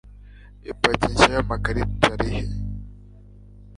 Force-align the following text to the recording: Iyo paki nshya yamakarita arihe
Iyo 0.61 0.73
paki 0.81 1.05
nshya 1.11 1.27
yamakarita 1.35 2.07
arihe 2.15 2.41